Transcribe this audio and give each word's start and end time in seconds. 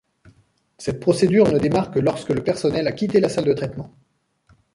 Cette 0.79 0.99
procédure 0.99 1.51
ne 1.51 1.59
démarre 1.59 1.91
que 1.91 1.99
lorsque 1.99 2.31
le 2.31 2.43
personnel 2.43 2.87
a 2.87 2.91
quitté 2.91 3.19
la 3.19 3.29
salle 3.29 3.45
de 3.45 3.53
traitement. 3.53 3.93